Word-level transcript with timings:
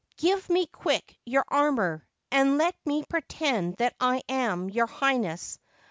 Give 0.17 0.49
me 0.49 0.65
quick 0.65 1.15
your 1.25 1.45
armour, 1.47 2.07
and 2.31 2.57
let 2.57 2.75
me 2.87 3.03
pretend 3.07 3.77
that 3.77 3.93
I 3.99 4.23
am 4.27 4.67
your 4.71 4.87
Highness. 4.87 5.59